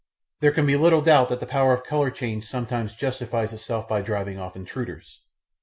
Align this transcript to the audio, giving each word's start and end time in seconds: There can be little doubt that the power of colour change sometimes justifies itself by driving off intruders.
There 0.39 0.51
can 0.51 0.65
be 0.65 0.75
little 0.75 1.03
doubt 1.03 1.29
that 1.29 1.39
the 1.39 1.45
power 1.45 1.73
of 1.73 1.83
colour 1.83 2.09
change 2.09 2.47
sometimes 2.47 2.95
justifies 2.95 3.53
itself 3.53 3.87
by 3.87 4.01
driving 4.01 4.39
off 4.39 4.55
intruders. 4.55 5.21